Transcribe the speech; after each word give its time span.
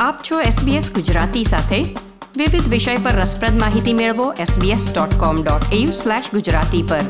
આપ 0.00 0.18
છો 0.30 0.40
SBS 0.40 0.94
ગુજરાતી 0.94 1.44
સાથે. 1.44 1.94
વિવિધ 2.36 2.68
વિષય 2.68 2.96
પર 2.96 3.10
રસપ્રદ 3.10 3.60
માહિતી 3.60 3.92
મેળવો 3.92 4.32
sbs.com.au/gujarati 4.32 6.82
પર. 6.82 7.00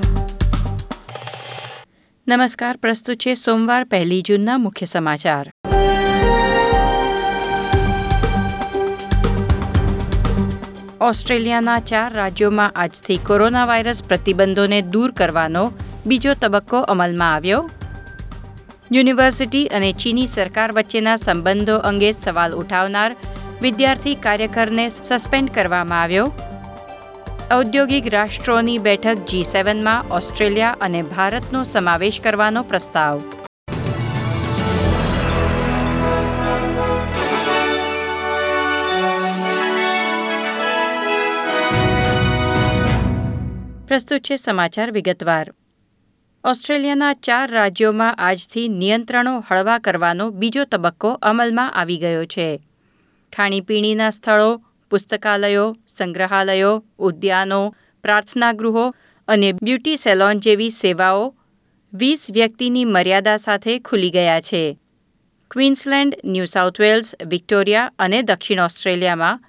નમસ્કાર, 2.29 2.77
પ્રસ્તુત 2.77 3.17
છે 3.17 3.35
સોમવાર 3.35 3.85
પહેલી 3.85 4.23
જૂનના 4.23 4.59
મુખ્ય 4.59 4.87
સમાચાર. 4.87 5.51
ઓસ્ટ્રેલિયાના 11.01 11.79
ચાર 11.79 12.13
રાજ્યોમાં 12.13 12.73
આજથી 12.77 13.17
કોરોના 13.17 13.65
વાયરસ 13.65 14.03
પ્રતિબંધોને 14.03 14.83
દૂર 14.83 15.11
કરવાનો 15.11 15.73
બીજો 16.07 16.35
તબક્કો 16.35 16.81
અમલમાં 16.81 17.35
આવ્યો. 17.35 17.71
યુનિવર્સિટી 18.93 19.67
અને 19.67 19.93
ચીની 19.93 20.27
સરકાર 20.27 20.73
વચ્ચેના 20.73 21.17
સંબંધો 21.17 21.79
અંગે 21.79 22.13
સવાલ 22.13 22.55
ઉઠાવનાર 22.55 23.17
વિદ્યાર્થી 23.63 24.15
કાર્યકરને 24.15 24.89
સસ્પેન્ડ 24.89 25.51
કરવામાં 25.51 26.03
આવ્યો. 26.03 26.33
ઔદ્યોગિક 27.53 28.15
રાષ્ટ્રોની 28.15 28.79
બેઠક 28.79 29.27
જી 29.27 29.45
સેવનમાં 29.45 30.09
ઓસ્ટ્રેલિયા 30.11 30.77
અને 30.81 31.03
ભારતનો 31.03 31.65
સમાવેશ 31.65 32.21
કરવાનો 32.21 32.63
પ્રસ્તાવ. 32.63 33.23
પ્રસ્તુત 43.87 44.21
છે 44.21 44.37
સમાચાર 44.37 44.91
વિગતવાર. 44.91 45.47
ઓસ્ટ્રેલિયાના 46.45 47.13
ચાર 47.13 47.51
રાજ્યોમાં 47.51 48.15
આજથી 48.15 48.69
નિયંત્રણો 48.69 49.45
હળવા 49.49 49.79
કરવાનો 49.79 50.31
બીજો 50.31 50.65
તબક્કો 50.65 51.11
અમલમાં 51.11 51.75
આવી 51.75 51.99
ગયો 51.99 52.25
છે. 52.25 52.61
ખાણીપીણીના 53.37 54.11
સ્થળો, 54.11 54.63
પુસ્તકાલયો, 54.91 55.77
સંગ્રહાલયો, 55.97 56.85
ઉદ્યાનો 56.99 57.75
પ્રાર્થના 58.03 58.53
ગૃહો 58.53 58.95
અને 59.29 59.53
બ્યુટી 59.53 59.97
સેલોન 59.97 60.39
જેવી 60.39 60.71
સેવાઓ 60.71 61.35
વીસ 61.95 62.27
વ્યક્તિની 62.31 62.85
મર્યાદા 62.85 63.37
સાથે 63.37 63.79
ખુલી 63.79 64.11
ગયા 64.11 64.41
છે. 64.41 64.79
Queensland, 65.51 66.19
New 66.25 66.45
South 66.45 66.81
Wales, 66.81 67.15
Victoria 67.27 67.93
અને 67.99 68.23
દક્ષિણ 68.23 68.61
ઓસ્ટ્રેલિયામાં 68.61 69.41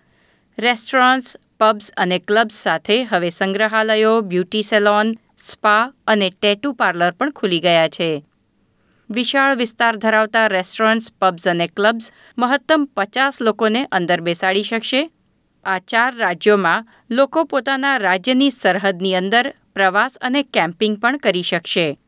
રેસ્ટોરન્ટ્સ, 0.58 1.38
પબ્સ 1.60 1.92
અને 1.98 2.20
ક્લબ્સ 2.20 2.56
સાથે 2.56 3.04
હવે 3.04 3.30
સંગ્રહાલયો, 3.30 4.22
બ્યુટી 4.22 4.64
સેલોન 4.64 5.16
સ્પા 5.44 5.94
અને 6.08 6.30
ટેટુ 6.30 6.74
પાર્લર 6.74 7.12
પણ 7.12 7.32
ખુલી 7.32 7.60
ગયા 7.60 7.88
છે. 7.88 8.26
વિશાળ 9.10 9.56
વિસ્તાર 9.56 9.96
ધરાવતા 9.96 10.48
રેસ્ટોરન્ટ્સ, 10.48 11.12
પબ્સ 11.22 11.48
અને 11.48 11.68
ક્લબ્સ 11.68 12.12
મહત્તમ 12.38 12.86
પચાસ 12.86 13.42
લોકોને 13.42 13.88
અંદર 13.92 14.22
બેસાડી 14.22 14.64
શકશે. 14.64 15.12
આ 15.66 15.80
ચાર 15.80 16.16
રાજ્યોમાં 16.16 16.88
લોકો 17.10 17.44
પોતાના 17.44 17.98
રાજ્યની 17.98 18.52
સરહદની 18.52 19.16
અંદર 19.16 19.54
પ્રવાસ 19.76 20.18
અને 20.18 20.44
કેમ્પિંગ 20.44 20.98
પણ 20.98 21.18
કરી 21.18 21.44
શકશે. 21.44 22.00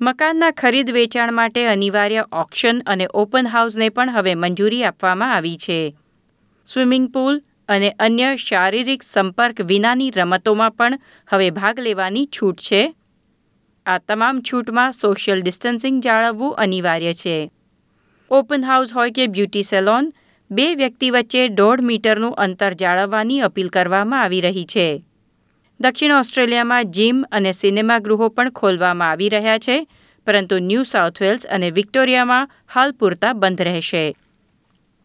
મકાનના 0.00 0.50
ખરીદ 0.50 0.90
વેચાણ 0.90 1.32
માટે 1.32 1.66
અનિવાર્ય 1.66 2.24
ઓક્શન 2.32 2.82
અને 2.86 3.08
ઓપન 3.14 3.46
હાઉસને 3.46 3.88
પણ 3.88 4.10
હવે 4.10 4.34
મંજૂરી 4.34 4.84
આપવામાં 4.84 5.34
આવી 5.34 5.56
છે. 5.56 5.96
સ્વિમિંગ 6.66 7.08
પુલ 7.08 7.42
અને 7.72 7.90
અન્ય 7.98 8.36
શારીરિક 8.36 9.02
સંપર્ક 9.02 9.60
વિનાની 9.60 10.10
રમતોમાં 10.10 10.70
પણ 10.70 10.98
હવે 11.32 11.50
ભાગ 11.50 11.80
લેવાની 11.80 12.26
છૂટ 12.26 12.58
છે. 12.60 12.82
આ 13.86 13.98
તમામ 13.98 14.40
છૂટમાં 14.40 14.92
સોશિયલ 14.92 15.42
ડિસ્ટન્સિંગ 15.42 16.02
જાળવવું 16.02 16.56
અનિવાર્ય 16.56 17.14
છે. 17.14 17.50
ઓપન 18.30 18.64
હાઉસ 18.64 18.92
હોય 18.92 19.10
કે 19.10 19.26
બ્યુટી 19.26 19.62
સેલોન, 19.62 20.12
બે 20.50 20.74
વ્યક્તિ 20.74 21.10
વચ્ચે 21.10 21.48
દોઢ 21.48 21.80
મીટરનું 21.80 22.38
અંતર 22.44 22.72
જાળવવાની 22.72 23.40
અપીલ 23.40 23.68
કરવામાં 23.68 24.22
આવી 24.22 24.40
રહી 24.40 24.64
છે. 24.64 25.04
દક્ષિણ 25.80 26.12
ઓસ્ટ્રેલિયામાં 26.12 26.84
જીમ 26.84 27.24
અને 27.32 27.52
સિનેમા 27.52 27.98
ગૃહો 27.98 28.28
પણ 28.28 28.50
ખોલવામાં 28.50 29.10
આવી 29.10 29.28
રહ્યા 29.28 29.58
છે, 29.58 29.86
પરંતુ 30.26 30.58
ન્યૂ 30.58 30.82
સાઉથ 30.82 31.22
વેલ્સ 31.22 31.46
અને 31.46 31.70
વિક્ટોરિયામાં 31.70 32.50
હાલ 32.74 32.92
પૂરતા 32.92 33.32
બંધ 33.32 33.62
રહેશે. 33.62 34.04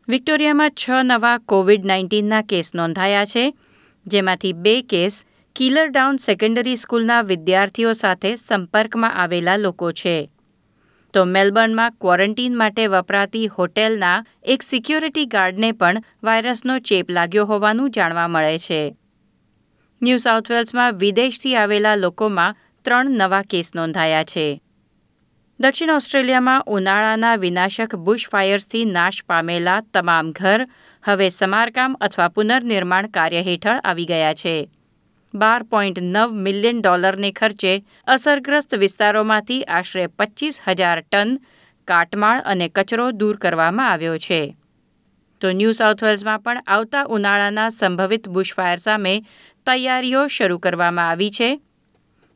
વિક્ટોરિયામાં 0.07 0.71
છ 0.71 0.89
નવા 1.03 1.39
કોવિડ 1.45 1.85
નાઇન્ટીનના 1.85 2.41
કેસ 2.41 2.73
નોંધાયા 2.73 3.25
છે, 3.25 3.53
જેમાંથી 4.05 4.53
બે 4.53 4.81
કેસ 4.81 5.25
કિલર 5.55 5.89
ડાઉન 5.89 6.17
સેકન્ડરી 6.17 6.75
સ્કૂલના 6.77 7.21
વિદ્યાર્થીઓ 7.21 7.93
સાથે 7.93 8.35
સંપર્કમાં 8.35 9.13
આવેલા 9.13 9.57
લોકો 9.57 9.91
છે. 9.91 10.29
તો 11.13 11.25
મેલબર્નમાં 11.25 11.91
ક્વોરન્ટીન 12.01 12.55
માટે 12.57 12.87
વપરાતી 12.87 13.47
હોટેલના 13.47 14.23
એક 14.43 14.63
સિક્યોરિટી 14.63 15.25
ગાર્ડને 15.25 15.71
પણ 15.71 15.99
વાયરસનો 16.23 16.79
ચેપ 16.79 17.09
લાગ્યો 17.09 17.45
હોવાનું 17.45 17.91
જાણવા 17.91 18.27
મળે 18.27 18.57
છે. 18.57 18.95
ન્યૂ 20.01 20.17
સાઉથ 20.17 20.49
વેલ્સમાં 20.49 20.97
વિદેશથી 20.97 21.55
આવેલા 21.55 21.95
લોકોમાં 21.95 22.55
ત્રણ 22.83 23.11
નવા 23.11 23.41
કેસ 23.41 23.75
નોંધાયા 23.75 24.23
છે. 24.23 24.47
દક્ષિણ 25.59 25.89
ઓસ્ટ્રેલિયામાં 25.89 26.63
ઉનાળાના 26.65 27.35
વિનાશક 27.35 27.95
બુશ 27.95 28.29
ફાયર્સથી 28.29 28.85
નાશ 28.85 29.23
પામેલા 29.23 29.81
તમામ 29.93 30.31
ઘર 30.31 30.65
હવે 31.05 31.29
સમારકામ 31.29 31.95
અથવા 32.01 32.27
પુનર્નિર્માણ 32.27 33.07
કાર્ય 33.07 33.41
હેઠળ 33.41 33.81
આવી 33.83 34.05
ગયા 34.05 34.33
છે. 34.33 34.69
બાર 35.33 35.63
પોઈન્ટ 35.63 35.99
નવ 36.01 36.31
મિલિયન 36.31 36.81
ડોલરને 36.81 37.31
ખર્ચે 37.31 37.83
અસરગ્રસ્ત 38.07 38.75
વિસ્તારોમાંથી 38.75 39.63
આશરે 39.63 40.07
પચીસ 40.07 40.61
હજાર 40.67 41.01
ટન 41.01 41.37
કાટમાળ 41.87 42.41
અને 42.41 42.69
કચરો 42.69 43.11
દૂર 43.11 43.37
કરવામાં 43.37 43.91
આવ્યો 43.91 44.17
છે. 44.17 44.55
તો 45.41 45.51
ન્યૂ 45.51 45.71
સાઉથ 45.71 46.03
વેલ્સમાં 46.03 46.39
પણ 46.39 46.63
આવતા 46.67 47.03
ઉનાળાના 47.03 47.69
સંભવિત 47.69 48.29
બુશફાયર 48.29 48.77
સામે 48.77 49.21
તૈયારીઓ 49.65 50.27
શરૂ 50.27 50.57
કરવામાં 50.57 51.09
આવી 51.09 51.31
છે. 51.31 51.61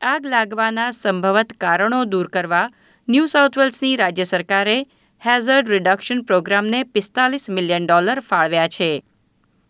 આગ 0.01 0.25
લાગવાના 0.25 0.91
સંભવત 0.91 1.53
કારણો 1.53 2.05
દૂર 2.05 2.27
કરવા 2.27 2.69
ન્યૂ 3.07 3.27
સાઉથ 3.27 3.57
વેલ્સની 3.59 3.97
રાજ્ય 3.99 4.25
સરકારે 4.29 4.75
હેઝર્ડ 5.21 5.69
રિડક્શન 5.71 6.19
પ્રોગ્રામને 6.27 6.79
પિસ્તાલીસ 6.95 7.49
મિલિયન 7.49 7.87
ડોલર 7.87 8.21
ફાળવ્યા 8.29 8.69
છે. 8.75 8.89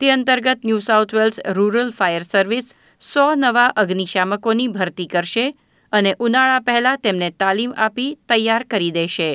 તે 0.02 0.12
અંતર્ગત 0.16 0.68
New 0.70 0.84
South 0.88 1.16
Wales 1.18 1.40
Rural 1.58 1.90
Fire 1.92 2.24
Service 2.24 2.68
સો 3.02 3.24
નવા 3.36 3.72
અગ્નિશામકોની 3.84 4.68
ભરતી 4.76 5.08
કરશે 5.08 5.48
અને 5.94 6.12
ઉનાળા 6.20 6.62
પહેલાં 6.62 7.02
તેમને 7.02 7.32
તાલીમ 7.32 7.74
આપી 7.78 8.10
તૈયાર 8.30 8.64
કરી 8.66 8.92
દેશે. 8.92 9.32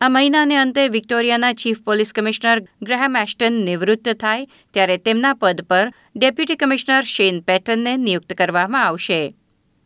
આ 0.00 0.08
મહિનાને 0.08 0.56
અંતે 0.60 0.88
વિક્ટોરિયાના 0.88 1.54
chief 1.54 1.84
police 1.84 2.12
commissioner 2.12 2.64
Graham 2.82 3.16
Ashton 3.16 3.62
નિવૃત્ત 3.66 4.16
થાય 4.16 4.48
ત્યારે 4.74 5.02
તેમના 5.06 5.34
પદ 5.34 5.68
પર 5.68 5.86
ડેપ્યુટી 6.16 6.56
કમિશનર 6.56 7.04
શેન 7.16 7.42
પેટનને 7.42 7.96
નિયુક્ત 7.96 8.34
કરવામાં 8.34 8.86
આવશે. 8.86 9.22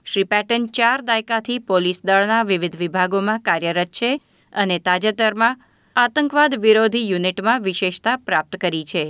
શ્રી 0.06 0.24
પેટન 0.24 0.66
ચાર 0.76 0.98
દાયકાથી 1.06 1.60
પોલીસ 1.68 1.98
દળના 2.08 2.42
વિવિધ 2.50 2.76
વિભાગોમાં 2.80 3.42
કાર્યરત 3.42 3.90
છે 3.90 4.10
અને 4.52 4.76
તાજેતરમાં 4.78 5.60
આતંકવાદ 5.96 6.52
વિરોધી 6.64 7.08
યુનિટમાં 7.10 7.64
વિશેષતા 7.64 8.16
પ્રાપ્ત 8.18 8.56
કરી 8.60 8.84
છે. 8.84 9.04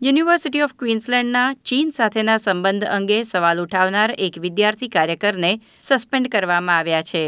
યુનિવર્સિટી 0.00 0.62
ઓફ 0.62 0.74
ક્વીન્સલેન્ડના 0.80 1.48
ચીન 1.68 1.90
સાથેના 1.90 2.38
સંબંધ 2.38 2.86
અંગે 2.96 3.18
સવાલ 3.24 3.62
ઉઠાવનાર 3.64 4.10
એક 4.26 4.38
વિદ્યાર્થી 4.44 4.88
કાર્યકરને 4.88 5.52
સસ્પેન્ડ 5.88 6.28
કરવામાં 6.28 6.78
આવ્યા 6.78 7.02
છે. 7.02 7.24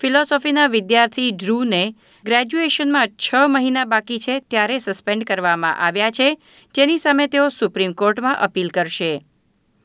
ફિલોસોફીના 0.00 0.68
વિદ્યાર્થી 0.68 1.30
ડ્રુને 1.32 1.82
ગ્રેજ્યુએશનમાં 2.24 3.16
છ 3.18 3.34
મહિના 3.48 3.84
બાકી 3.84 4.20
છે 4.26 4.40
ત્યારે 4.40 4.78
સસ્પેન્ડ 4.78 5.24
કરવામાં 5.24 5.80
આવ્યા 5.86 6.10
છે, 6.10 6.28
જેની 6.74 6.98
સામે 6.98 7.26
તેઓ 7.28 7.50
સુપ્રીમ 7.50 7.94
કોર્ટમાં 7.94 8.38
અપીલ 8.46 8.70
કરશે. 8.70 9.12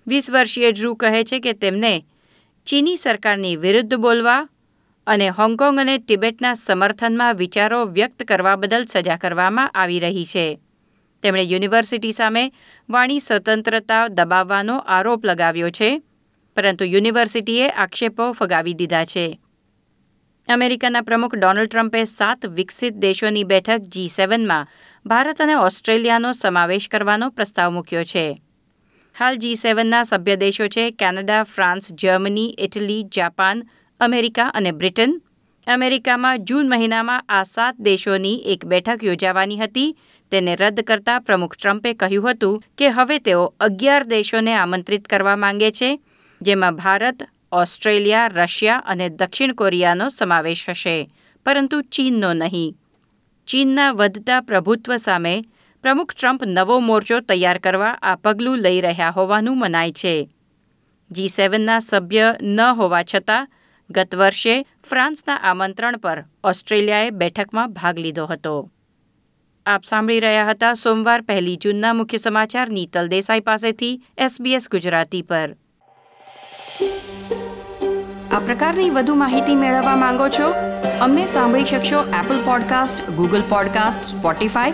વીસ 0.08 0.30
વર્ષીય 0.30 0.72
ડ્રુ 0.72 0.96
કહે 0.96 1.24
છે 1.24 1.40
કે 1.40 1.54
તેમને 1.54 2.06
ચીની 2.66 2.98
સરકારની 2.98 3.56
વિરુદ્ધ 3.56 3.96
બોલવા 3.96 4.50
અને 5.08 5.30
હોંગકોંગ 5.30 5.80
અને 5.80 5.98
તિબેટના 5.98 6.54
સમર્થનમાં 6.54 7.36
વિચારો 7.36 7.86
વ્યક્ત 7.86 8.24
કરવા 8.24 8.56
બદલ 8.56 8.84
સજા 8.84 9.18
કરવામાં 9.18 9.70
આવી 9.70 10.00
રહી 10.00 10.26
છે. 10.26 10.60
તેમણે 11.24 11.42
યુનિવર્સિટી 11.42 12.12
સામે 12.12 12.52
વાણી 12.90 13.20
સ્વતંત્રતા 13.20 14.08
દબાવવાનો 14.08 14.78
આરોપ 14.78 15.26
લગાવ્યો 15.26 15.70
છે, 15.70 16.02
પરંતુ 16.56 16.86
યુનિવર્સિટીએ 16.86 17.70
આક્ષેપો 17.70 18.32
ફગાવી 18.32 18.74
દીધા 18.74 19.06
છે. 19.06 19.40
અમેરિકાના 20.50 21.02
પ્રમુખ 21.02 21.36
ડોનાલ્ડ 21.36 21.70
ટ્રમ્પે 21.70 22.06
સાત 22.06 22.46
વિકસિત 22.46 22.94
દેશોની 22.94 23.44
બેઠક 23.44 23.82
જી 23.82 24.08
સેવનમાં 24.08 24.68
ભારત 25.06 25.42
અને 25.42 25.56
ઓસ્ટ્રેલિયાનો 25.56 26.34
સમાવેશ 26.34 26.88
કરવાનો 26.88 27.30
પ્રસ્તાવ 27.30 27.72
મૂક્યો 27.72 28.04
છે. 28.04 28.42
હાલ 29.20 29.36
જી 29.36 29.56
સેવનના 29.56 30.04
સભ્ય 30.04 30.36
દેશો 30.36 30.68
છે 30.68 30.92
Canada, 30.92 31.44
France, 31.44 31.94
Germany, 31.94 32.56
Italy, 32.60 33.04
Japan, 33.04 33.64
America 34.00 34.48
અને 34.48 34.72
બ્રિટન. 34.72 35.22
અમેરિકામાં 35.68 36.44
જૂન 36.44 36.70
મહિનામાં 36.70 37.22
આ 37.30 37.44
સાત 37.44 37.76
દેશોની 37.80 38.36
એક 38.46 38.66
બેઠક 38.66 39.04
યોજાવાની 39.04 39.58
હતી. 39.58 39.98
તેને 40.32 40.56
રદ 40.56 40.80
કરતા 40.80 41.20
પ્રમુખ 41.20 41.58
ટ્રમ્પે 41.58 41.94
કહ્યું 41.94 42.32
હતું 42.32 42.64
કે 42.78 42.88
હવે 42.88 43.20
તેઓ 43.20 43.54
અગિયાર 43.60 44.04
દેશોને 44.04 44.54
આમંત્રિત 44.54 45.06
કરવા 45.06 45.36
માંગે 45.36 45.72
છે, 45.72 46.00
જેમાં 46.42 46.76
ભારત, 46.76 47.24
ઓસ્ટ્રેલિયા, 47.52 48.28
રશિયા 48.28 48.76
અને 48.78 49.10
દક્ષિણ 49.10 49.54
કોરિયાનો 49.54 50.10
સમાવેશ 50.10 50.70
હશે. 50.70 51.10
પરંતુ 51.46 51.82
ચીનનો 51.82 52.34
નહીં. 52.34 52.76
ચીનના 53.48 53.92
વધતા 53.92 54.42
પ્રભુત્વ 54.42 54.96
સામે 54.96 55.44
પ્રમુખ 55.84 56.14
ટ્રમ્પ 56.14 56.44
નવો 56.48 56.80
મોરચો 56.80 57.20
તૈયાર 57.20 57.58
કરવા 57.58 57.98
આ 58.02 58.16
પગલું 58.16 58.58
લઈ 58.58 58.82
રહ્યા 58.82 59.10
હોવાનું 59.10 59.60
મનાય 59.60 59.92
છે. 59.92 60.30
જી 61.12 61.30
સેવનના 61.30 61.80
સભ્ય 61.80 62.36
ન 62.42 62.62
હોવા 62.62 63.04
છતાં 63.04 63.50
ગત 63.90 64.16
વર્ષે 64.16 64.66
ફ્રાન્સના 64.90 65.36
આમંત્રણ 65.36 65.98
પર 65.98 66.24
ઓસ્ટ્રેલિયાએ 66.44 67.10
બેઠકમાં 67.10 67.74
ભાગ 67.74 68.00
લીધો 68.00 68.26
હતો. 68.26 68.72
આપ 69.66 69.84
સાંભળી 69.84 70.20
રહ્યા 70.20 70.50
હતા 70.50 70.74
સોમવાર 70.74 71.22
પહેલી 71.22 71.56
જૂનના 71.56 71.94
મુખ્ય 71.94 72.18
સમાચાર 72.18 72.70
નીતલ 72.70 73.08
દેસાઈ 73.08 73.40
પાસેથી 73.40 74.06
એસબીએસ 74.18 74.70
ગુજરાતી 74.72 75.22
પર. 75.22 75.56
આ 78.32 78.40
પ્રકારની 78.40 78.90
વધુ 78.90 79.16
માહિતી 79.16 79.56
મેળવવા 79.56 79.96
માંગો 79.96 80.30
છો? 80.30 80.54
અમને 81.02 81.28
સાંભળી 81.28 81.66
શકશો 81.66 82.04
Apple 82.04 82.46
podcast 82.46 83.10
Google 83.10 83.42
podcast 83.50 84.16
Spotify 84.16 84.74